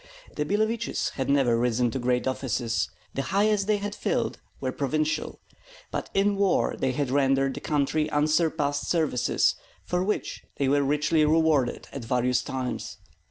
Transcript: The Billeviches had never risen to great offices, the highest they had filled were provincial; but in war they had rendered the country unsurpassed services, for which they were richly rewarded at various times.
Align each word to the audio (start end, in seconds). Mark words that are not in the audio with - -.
The 0.35 0.45
Billeviches 0.45 1.09
had 1.11 1.29
never 1.29 1.59
risen 1.59 1.91
to 1.91 1.99
great 1.99 2.25
offices, 2.25 2.89
the 3.13 3.21
highest 3.21 3.67
they 3.67 3.77
had 3.77 3.93
filled 3.93 4.39
were 4.59 4.71
provincial; 4.71 5.39
but 5.91 6.09
in 6.15 6.37
war 6.37 6.75
they 6.75 6.91
had 6.93 7.11
rendered 7.11 7.53
the 7.53 7.59
country 7.61 8.09
unsurpassed 8.09 8.89
services, 8.89 9.53
for 9.83 10.03
which 10.03 10.41
they 10.57 10.67
were 10.67 10.81
richly 10.81 11.23
rewarded 11.23 11.87
at 11.91 12.03
various 12.03 12.41
times. 12.41 12.97